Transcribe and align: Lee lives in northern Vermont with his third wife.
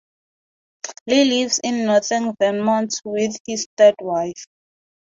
Lee 1.05 1.25
lives 1.25 1.59
in 1.63 1.85
northern 1.85 2.33
Vermont 2.41 2.91
with 3.05 3.37
his 3.45 3.67
third 3.77 3.93
wife. 3.99 4.47